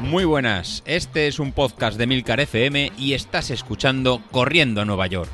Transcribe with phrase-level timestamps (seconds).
[0.00, 5.06] Muy buenas, este es un podcast de Milcar FM y estás escuchando Corriendo a Nueva
[5.08, 5.30] York.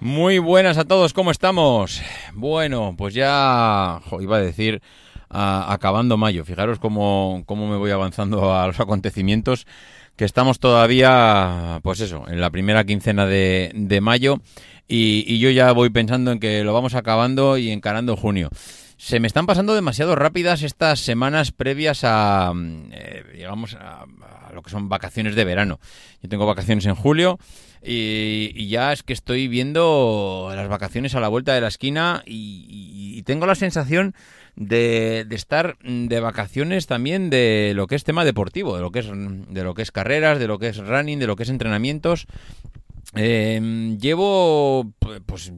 [0.00, 2.02] Muy buenas a todos, ¿cómo estamos?
[2.34, 4.82] Bueno, pues ya iba a decir
[5.32, 6.44] acabando mayo.
[6.44, 9.66] Fijaros cómo, cómo me voy avanzando a los acontecimientos,
[10.16, 14.40] que estamos todavía, pues eso, en la primera quincena de, de mayo
[14.88, 18.50] y, yo ya voy pensando en que lo vamos acabando y encarando junio.
[19.04, 24.70] Se me están pasando demasiado rápidas estas semanas previas a, mm, eh, a, lo que
[24.70, 25.80] son vacaciones de verano.
[26.22, 27.40] Yo tengo vacaciones en julio
[27.82, 33.20] y, ya es que estoy viendo las vacaciones a la vuelta de la esquina y,
[33.24, 34.14] tengo la sensación
[34.54, 39.00] de, de, estar de vacaciones también de lo que es tema deportivo, de lo que
[39.00, 41.48] es, de lo que es carreras, de lo que es running, de lo que es
[41.48, 42.28] entrenamientos
[43.14, 44.92] eh, llevo
[45.26, 45.52] pues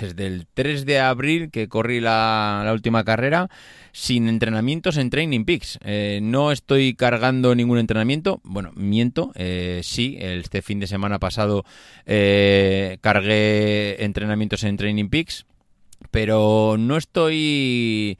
[0.00, 3.48] desde el 3 de abril que corrí la, última carrera
[3.92, 5.78] sin entrenamientos en Training Peaks.
[5.84, 8.40] Eh, no estoy cargando ningún entrenamiento.
[8.44, 9.32] Bueno, miento.
[9.36, 11.64] Eh, sí, este fin de semana pasado
[12.04, 15.46] eh, cargué entrenamientos en Training Peaks.
[16.10, 18.18] Pero no estoy...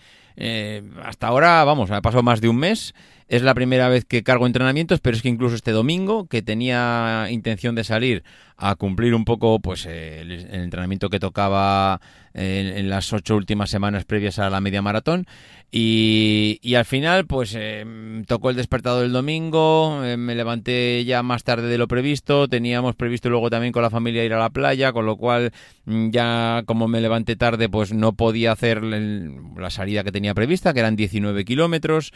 [1.02, 2.94] hasta ahora, vamos, ha pasado más de un mes
[3.28, 7.26] es la primera vez que cargo entrenamientos, pero es que incluso este domingo, que tenía
[7.30, 8.22] intención de salir
[8.56, 12.00] a cumplir un poco pues el, entrenamiento que tocaba
[12.32, 15.26] en, las ocho últimas semanas previas a la media maratón,
[15.72, 17.84] y, al final pues eh,
[18.28, 22.94] tocó el despertado del domingo, eh, me levanté ya más tarde de lo previsto, teníamos
[22.94, 25.52] previsto luego también con la familia ir a la playa, con lo cual
[25.84, 30.72] mm, ya como me levanté tarde pues no podía hacer la salida que tenía prevista,
[30.72, 32.12] que eran 19 kilómetros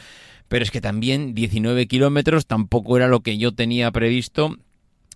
[0.50, 4.56] pero es que también 19 kilómetros tampoco era lo que yo tenía previsto.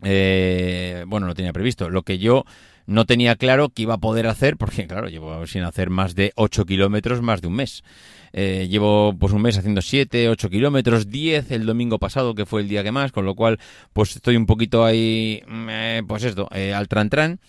[0.05, 2.45] Eh, bueno, no tenía previsto, lo que yo
[2.87, 6.33] no tenía claro que iba a poder hacer, porque claro, llevo sin hacer más de
[6.37, 7.83] 8 kilómetros más de un mes.
[8.33, 12.61] Eh, llevo pues un mes haciendo 7, 8 kilómetros, 10 el domingo pasado, que fue
[12.61, 13.59] el día que más, con lo cual
[13.93, 17.41] pues estoy un poquito ahí, mm, eh, pues esto, al tran tran.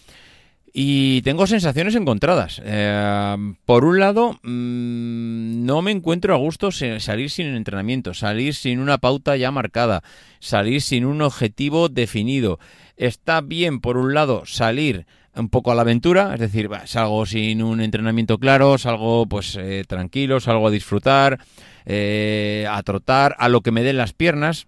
[0.78, 2.62] Y tengo sensaciones encontradas.
[2.62, 8.80] Eh, por un lado, mm, no me encuentro a gusto salir sin entrenamiento, salir sin
[8.80, 10.04] una pauta ya marcada,
[10.42, 12.60] salir sin un objetivo definido.
[12.98, 17.64] Está bien, por un lado, salir un poco a la aventura, es decir, salgo sin
[17.64, 21.40] un entrenamiento claro, salgo pues eh, tranquilo, salgo a disfrutar,
[21.86, 24.68] eh, a trotar, a lo que me den las piernas.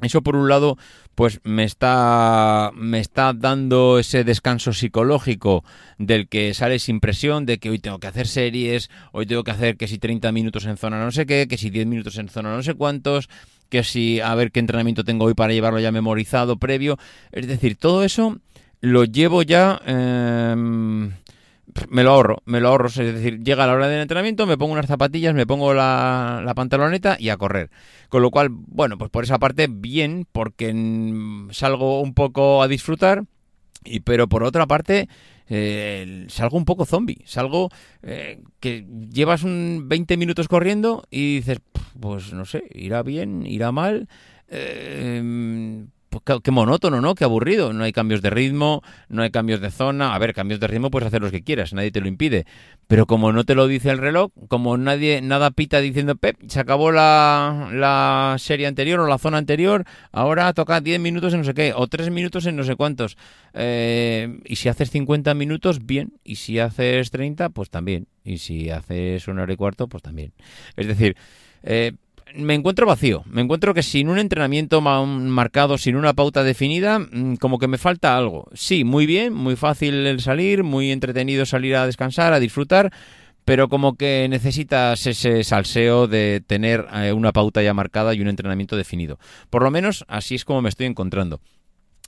[0.00, 0.78] Eso por un lado,
[1.16, 5.64] pues me está, me está dando ese descanso psicológico
[5.98, 9.50] del que sale sin presión, de que hoy tengo que hacer series, hoy tengo que
[9.50, 12.28] hacer que si 30 minutos en zona no sé qué, que si 10 minutos en
[12.28, 13.28] zona no sé cuántos,
[13.68, 16.96] que si a ver qué entrenamiento tengo hoy para llevarlo ya memorizado previo.
[17.32, 18.38] Es decir, todo eso
[18.80, 19.80] lo llevo ya...
[19.84, 21.12] Em,
[21.88, 22.88] me lo ahorro, me lo ahorro.
[22.88, 27.16] Es decir, llega la hora del entrenamiento, me pongo unas zapatillas, me pongo la, pantaloneta
[27.18, 27.70] y a correr.
[28.08, 30.68] Con lo cual, bueno, pues por esa parte, bien, porque
[31.50, 33.24] salgo un poco a disfrutar.
[33.84, 35.08] Y, pero por otra parte,
[35.48, 37.22] eh, salgo un poco zombie.
[37.24, 37.70] Salgo
[38.02, 41.60] eh, que llevas un 20 minutos corriendo y dices,
[42.00, 44.08] pues no sé, irá bien, irá mal.
[44.48, 45.86] Eh,
[46.24, 47.14] pues qué, monótono, ¿no?
[47.14, 47.72] Qué aburrido.
[47.72, 50.14] No hay cambios de ritmo, no hay cambios de zona.
[50.14, 52.46] A ver, cambios de ritmo puedes hacer los que quieras, nadie te lo impide.
[52.86, 56.60] Pero como no te lo dice el reloj, como nadie, nada pita diciendo, Pep, se
[56.60, 61.44] acabó la, la serie anterior o la zona anterior, ahora toca 10 minutos en no
[61.44, 63.16] sé qué, o 3 minutos en no sé cuántos.
[63.54, 66.14] Eh, y si haces 50 minutos, bien.
[66.24, 68.06] Y si haces 30, pues también.
[68.24, 70.32] Y si haces una hora y cuarto, pues también.
[70.76, 71.16] Es decir,
[71.62, 71.92] eh,
[72.34, 73.22] me encuentro vacío.
[73.26, 77.78] Me encuentro que sin un entrenamiento marcado, sin una pauta definida, mm, como que me
[77.78, 78.48] falta algo.
[78.54, 82.92] Sí, muy bien, muy fácil el salir, muy entretenido salir a descansar, a disfrutar,
[83.44, 88.28] pero como que necesitas ese salseo de tener eh, una pauta ya marcada y un
[88.28, 89.18] entrenamiento definido.
[89.50, 91.40] Por lo menos así es como me estoy encontrando.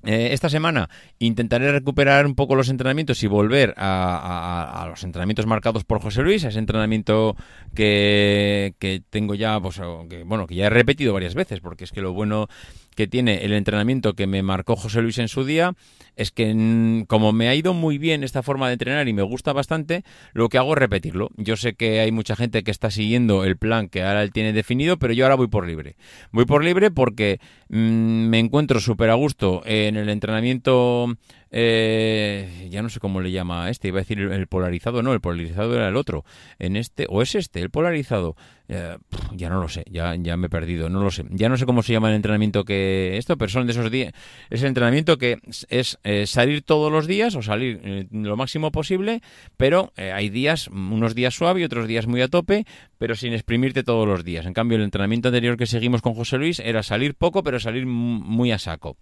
[0.05, 0.89] Eh, esta semana
[1.19, 6.45] intentaré recuperar un poco los entrenamientos y volver a, los entrenamientos marcados por José Luis,
[6.45, 7.37] a ese entrenamiento
[7.75, 11.93] que, que tengo ya, pues, que, bueno, que ya he repetido varias veces, porque es
[11.93, 12.49] que lo bueno
[12.95, 15.75] que tiene el entrenamiento que me marcó José Luis en su día
[16.17, 19.53] es que como me ha ido muy bien esta forma de entrenar y me gusta
[19.53, 21.31] bastante, lo que hago es repetirlo.
[21.37, 24.53] Yo sé que hay mucha gente que está siguiendo el plan que ahora él tiene
[24.53, 25.97] definido, pero yo ahora voy por libre.
[26.31, 31.17] Voy por libre porque mm, me encuentro súper a gusto en el entrenamiento
[31.53, 35.13] eh, ya no sé cómo le llama a este, iba a decir el, polarizado, no,
[35.13, 36.25] el polarizado era el otro.
[36.59, 38.37] En este, o es este, el polarizado.
[38.69, 38.97] Eh,
[39.33, 41.25] ya no lo sé, ya, ya me he perdido, no lo sé.
[41.31, 44.13] Ya no sé cómo se llama el entrenamiento que esto, pero son de esos días.
[44.49, 45.39] Es el entrenamiento que
[45.69, 49.23] es eh, salir todos los días o salir lo máximo posible,
[49.57, 52.65] pero hay días, unos días suave y otros días muy a tope,
[52.97, 54.47] pero sin exprimirte todos los días.
[54.47, 57.87] En cambio, el entrenamiento anterior que seguimos con José Luis era salir poco, pero salir
[57.87, 58.97] muy a saco.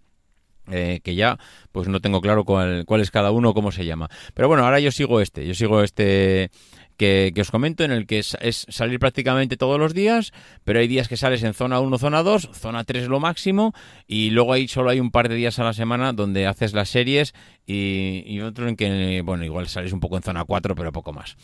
[0.70, 1.38] Eh, que ya
[1.72, 4.08] pues no tengo claro cuál, cuál es cada uno, cómo se llama.
[4.34, 6.50] Pero bueno, ahora yo sigo este, yo sigo este
[6.98, 8.36] que, os comento, en el que es,
[8.68, 10.32] salir prácticamente todos los días,
[10.64, 13.72] pero hay días que sales en zona 1, zona 2, zona 3 lo máximo,
[14.06, 16.90] y luego ahí solo hay un par de días a la semana donde haces las
[16.90, 17.34] series
[17.64, 21.36] y, otro en que, bueno, igual sales un poco en zona 4, pero poco más.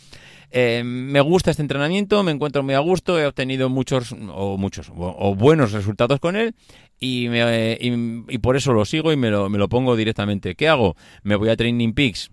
[0.50, 4.90] Eh, me gusta este entrenamiento, me encuentro muy a gusto, he obtenido muchos o muchos
[4.94, 6.54] o, buenos resultados con él
[7.00, 10.54] y, y, por eso lo sigo y me me lo pongo directamente.
[10.54, 10.96] ¿Qué hago?
[11.22, 12.30] Me voy a Training Peaks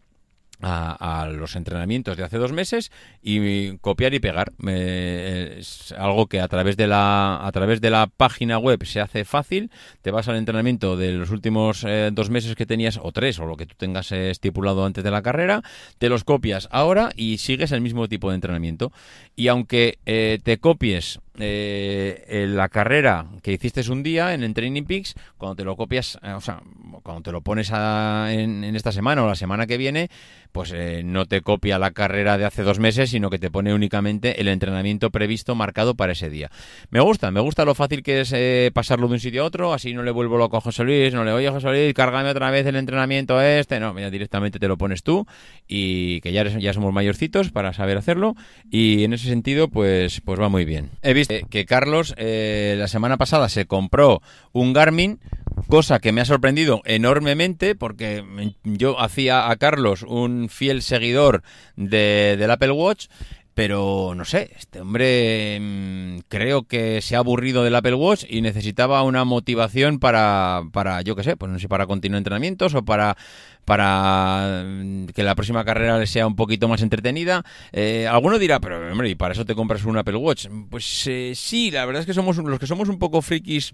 [0.62, 2.92] a, los entrenamientos de hace dos meses
[3.22, 4.54] y copiar y pegar.
[4.68, 9.26] Es algo que a través de la a través de la página web se hace
[9.26, 9.72] fácil.
[10.02, 13.46] Te vas al entrenamiento de los últimos eh, dos meses que tenías o tres o
[13.46, 15.62] lo que tú tengas estipulado antes de la carrera
[15.98, 18.92] te los copias ahora y sigues el mismo tipo de entrenamiento.
[19.36, 24.84] Y aunque eh, te copies eh, la carrera que hiciste un día en el Training
[24.84, 26.62] Peaks, cuando te lo copias, eh, o sea,
[27.04, 30.10] cuando te lo pones en, esta semana o la semana que viene,
[30.52, 33.74] pues eh, no te copia la carrera de hace dos meses, sino que te pone
[33.74, 36.52] únicamente el entrenamiento previsto marcado para ese día.
[36.90, 39.94] Me gusta, me gusta lo fácil que es pasarlo de un sitio a otro, así
[39.94, 42.66] no le vuelvo loco a José Luis, no le oye José Luis, cárgame otra vez
[42.66, 45.26] el entrenamiento este, no, mira, directamente te lo pones tú
[45.68, 48.36] y que ya, ya somos mayorcitos para saber hacerlo
[48.70, 50.90] y en ese sentido pues, pues va muy bien.
[51.02, 55.20] He visto que Carlos eh, la semana pasada se compró un Garmin
[55.68, 58.24] cosa que me ha sorprendido enormemente porque
[58.64, 61.44] yo hacía a Carlos un fiel seguidor
[61.76, 63.08] de, del Apple Watch
[63.54, 68.42] pero no sé, este hombre mm, creo que se ha aburrido del Apple Watch y
[68.42, 72.86] necesitaba una motivación para, para yo qué sé, pues no sé, para continuar entrenamientos o
[72.86, 73.18] para,
[73.66, 77.44] para mm, que la próxima carrera le sea un poquito más entretenida.
[77.74, 80.48] Eh, alguno dirá, pero hombre, ¿y para eso te compras un Apple Watch?
[80.70, 83.74] Pues eh, sí, la verdad es que somos los que somos un poco frikis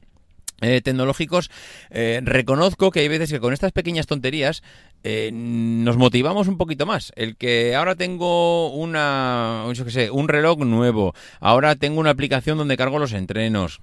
[0.62, 1.52] eh, tecnológicos,
[1.90, 4.64] eh, reconozco que hay veces que con estas pequeñas tonterías
[5.04, 7.12] eh, nos motivamos un poquito más.
[7.16, 9.66] El que ahora tengo una,
[10.12, 13.80] un reloj nuevo, ahora tengo una aplicación donde cargo los entrenos.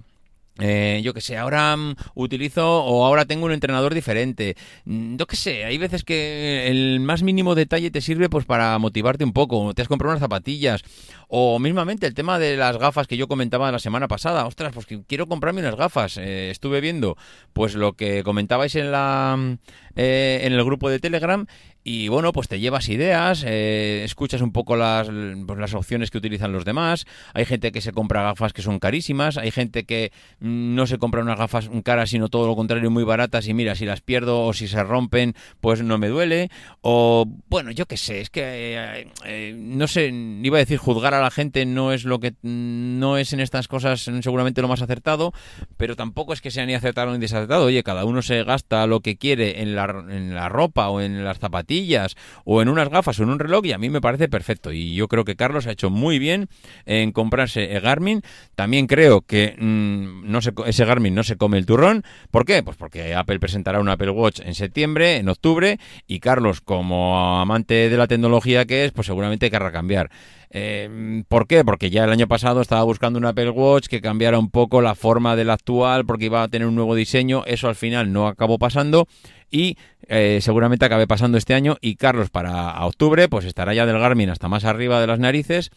[0.60, 4.56] Eh, yo que sé, ahora mm, utilizo o ahora tengo un entrenador diferente.
[4.84, 8.78] Mm, yo que sé, hay veces que el más mínimo detalle te sirve pues para
[8.78, 9.74] motivarte un poco.
[9.74, 10.82] Te has comprado unas zapatillas
[11.28, 14.46] o mismamente el tema de las gafas que yo comentaba la semana pasada.
[14.46, 16.18] Ostras, pues quiero comprarme unas gafas.
[16.18, 17.16] Eh, estuve viendo
[17.52, 19.58] pues lo que comentabais en la mm,
[19.96, 21.46] eh, en el grupo de Telegram
[21.86, 25.10] y bueno, pues te llevas ideas, eh, escuchas un poco las,
[25.46, 27.04] pues las opciones que utilizan los demás.
[27.34, 30.10] Hay gente que se compra gafas que son carísimas, hay gente que
[30.40, 33.46] mm, no se compra unas gafas caras, sino todo lo contrario, muy baratas.
[33.48, 36.50] Y mira, si las pierdo o si se rompen, pues no me duele.
[36.80, 41.12] O bueno, yo qué sé, es que eh, eh, no sé, iba a decir juzgar
[41.12, 44.80] a la gente no es lo que no es en estas cosas seguramente lo más
[44.80, 45.34] acertado,
[45.76, 47.66] pero tampoco es que sea ni acertado ni desacertado.
[47.66, 51.24] Oye, cada uno se gasta lo que quiere en la, en la ropa o en
[51.24, 51.73] las zapatillas
[52.44, 54.72] o en unas gafas o en un reloj y a mí me parece perfecto.
[54.72, 56.48] Y yo creo que Carlos ha hecho muy bien
[56.86, 58.22] en comprarse Garmin.
[58.54, 62.04] También creo que mm, no se, ese Garmin no se come el turrón.
[62.30, 62.62] ¿Por qué?
[62.62, 67.88] Pues porque Apple presentará un Apple Watch en septiembre, en octubre, y Carlos, como amante
[67.88, 70.10] de la tecnología que es, pues seguramente querrá cambiar.
[70.56, 71.64] Eh, ¿Por qué?
[71.64, 74.94] Porque ya el año pasado estaba buscando un Apple Watch que cambiara un poco la
[74.94, 77.42] forma del actual porque iba a tener un nuevo diseño.
[77.44, 79.08] Eso al final no acabó pasando
[79.54, 81.76] y eh, seguramente acabe pasando este año.
[81.80, 85.70] Y Carlos para octubre pues estará ya del Garmin hasta más arriba de las narices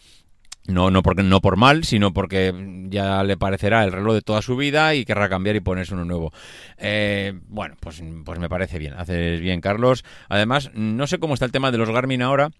[0.68, 2.52] no, no, porque, no por mal, sino porque
[2.90, 6.04] ya le parecerá el reloj de toda su vida y querrá cambiar y ponerse uno
[6.04, 6.30] nuevo.
[6.76, 8.92] Eh, bueno, pues, pues me parece bien.
[8.92, 10.04] Haces bien, Carlos.
[10.28, 12.50] Además, no sé cómo está el tema de los Garmin ahora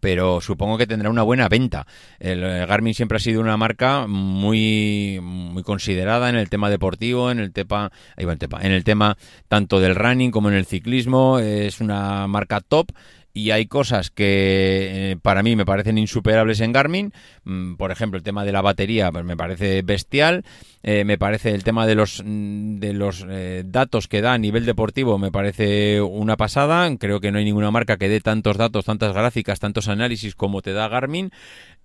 [0.00, 1.86] pero supongo que tendrá una buena venta.
[2.18, 7.30] El eh, Garmin siempre ha sido una marca muy muy considerada en el tema deportivo,
[7.30, 9.16] en el tema, en el tema
[9.48, 12.92] tanto del running como en el ciclismo, es una marca top
[13.34, 17.12] y hay cosas que eh, para mí me parecen insuperables en Garmin.
[17.44, 20.44] Mm, por ejemplo, el tema de la batería pues, me parece bestial.
[20.82, 24.38] Eh, me parece el tema de los, mm, de los eh, datos que da a
[24.38, 26.94] nivel deportivo me parece una pasada.
[26.98, 30.60] Creo que no hay ninguna marca que dé tantos datos, tantas gráficas, tantos análisis como
[30.60, 31.30] te da Garmin.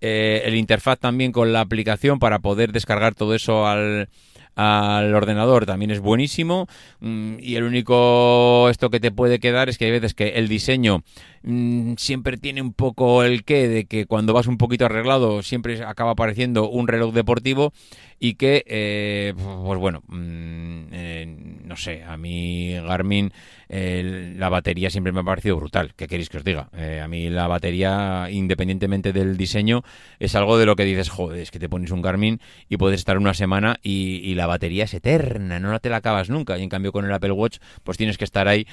[0.02, 4.10] el interfaz también con la aplicación para poder descargar todo eso al
[4.58, 6.68] al ordenador también es buenísimo
[7.00, 10.48] mm, y el único esto que te puede quedar es que hay veces que el
[10.48, 11.04] diseño
[11.48, 15.84] mm, siempre tiene un poco el qué de que cuando vas un poquito arreglado siempre
[15.84, 17.74] acaba apareciendo un reloj deportivo
[18.20, 21.26] y que, eh, pues bueno, mm, eh,
[21.64, 23.32] no sé, a mí Garmin
[23.70, 25.94] la batería siempre me ha parecido brutal.
[25.96, 26.70] ¿Qué queréis que os diga?
[26.74, 29.84] Eh, a mí la batería, independientemente del diseño,
[30.20, 32.40] es algo de lo que dices, joder, es que te pones un Garmin
[32.70, 36.58] y puedes estar una semana y, la batería es eterna, no te la acabas nunca.
[36.58, 38.68] Y en cambio con el Apple Watch, pues tienes que estar ahí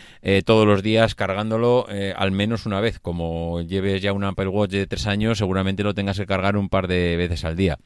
[0.45, 2.99] todos los días cargándolo al menos una vez.
[2.99, 6.69] Como lleves ya un Apple Watch de tres años, seguramente lo tengas que cargar un
[6.69, 7.79] par de veces al día.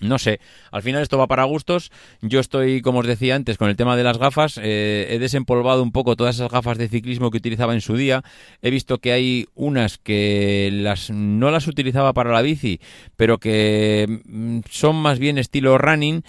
[0.00, 0.40] No sé,
[0.72, 1.90] al final esto va para gustos.
[2.20, 4.60] Yo estoy, como os decía antes, con el tema de las gafas.
[4.62, 8.22] Eh, he desempolvado un poco todas esas gafas de ciclismo que utilizaba en su día.
[8.60, 12.78] He visto que hay unas que las no las utilizaba para la bici,
[13.16, 16.24] pero que mm, son más bien estilo running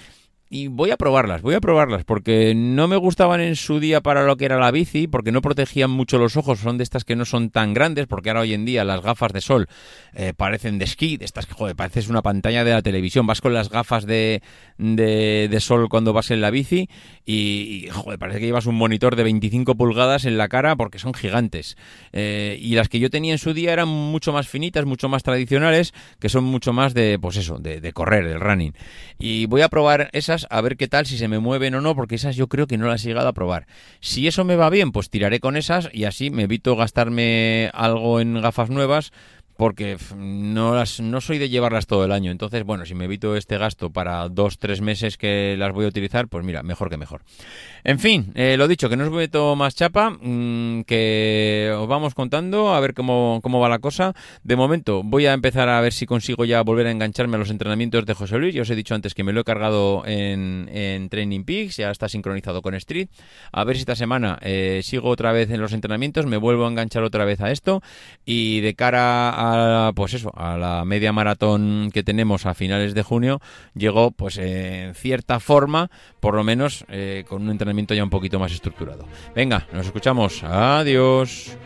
[0.49, 4.25] y voy a probarlas, voy a probarlas, porque no me gustaban en su día para
[4.25, 7.15] lo que era la bici, porque no protegían mucho los ojos, son de estas que
[7.15, 9.67] no son tan grandes, porque ahora hoy en día las gafas de sol
[10.13, 13.41] eh, parecen de esquí, de estas que, joder, pareces una pantalla de la televisión, vas
[13.41, 14.41] con las gafas de,
[14.77, 16.87] de, sol cuando vas en la bici
[17.25, 21.13] y, joder, parece que llevas un monitor de 25 pulgadas en la cara porque son
[21.13, 21.75] gigantes.
[22.13, 25.23] Eh, y las que yo tenía en su día eran mucho más finitas, mucho más
[25.23, 28.73] tradicionales, que son mucho más de, pues eso, de, de correr, del running.
[29.19, 31.95] Y voy a probar esas a ver qué tal, si se me mueven o no,
[31.95, 33.65] porque esas yo creo que no las he llegado a probar.
[34.01, 38.19] Si eso me va bien, pues tiraré con esas y así me evito gastarme algo
[38.19, 39.11] en gafas nuevas
[39.57, 42.31] porque no las no soy de llevarlas todo el año.
[42.31, 45.89] Entonces, bueno, si me evito este gasto para dos, tres meses que las voy a
[45.89, 47.21] utilizar, pues mira, mejor que mejor.
[47.83, 52.13] En fin, eh, lo dicho, que no os meto más chapa, mm, que os vamos
[52.13, 54.13] contando a ver cómo, cómo va la cosa.
[54.43, 57.49] De momento, voy a empezar a ver si consigo ya volver a engancharme a los
[57.49, 58.53] entrenamientos de José Luis.
[58.53, 61.91] Ya os he dicho antes que me lo he cargado en, en Training Peaks, ya
[61.91, 63.09] está sincronizado con Street.
[63.51, 66.69] A ver si esta semana eh, sigo otra vez en los entrenamientos, me vuelvo a
[66.69, 67.81] enganchar otra vez a esto
[68.25, 69.46] y de cara
[69.95, 73.39] pues eso, a la media maratón que tenemos a finales de junio,
[73.75, 75.89] llegó pues en cierta forma,
[76.19, 79.05] por lo menos eh, con un entrenamiento ya un poquito más estructurado.
[79.35, 80.43] Venga, nos escuchamos.
[80.43, 81.57] Adiós.